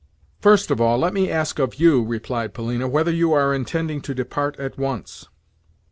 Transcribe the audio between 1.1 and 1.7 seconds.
me ask